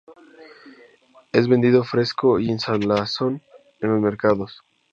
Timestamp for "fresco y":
1.83-2.49